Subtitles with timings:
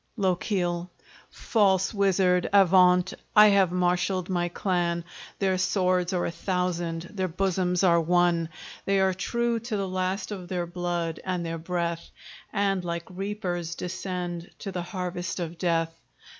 [0.17, 0.89] LOCHIEL
[1.29, 3.13] False Wizard, avaunt!
[3.35, 5.03] I have marshaled my clan;
[5.37, 8.49] Their swords are a thousand, their bosoms are one!
[8.85, 12.09] They are true to the last of their blood and their breath,
[12.51, 15.93] And like reapers descend to the harvest of death.